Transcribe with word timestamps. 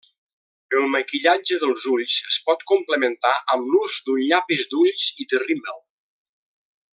El 0.77 0.85
maquillatge 0.93 1.59
dels 1.63 1.85
ulls 1.91 2.15
es 2.31 2.37
pot 2.47 2.65
complementar 2.71 3.35
amb 3.57 3.69
l'ús 3.75 3.99
d'un 4.09 4.25
llapis 4.33 4.65
d'ulls 4.73 5.05
i 5.27 5.31
de 5.35 5.43
rímel. 5.45 5.79